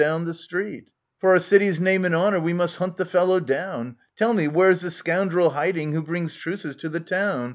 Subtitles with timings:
[1.19, 3.97] For our city's name and honour we must hunt the fellow down.
[4.17, 7.49] Tell me, where's the scoundrel hiding who brings truces to the town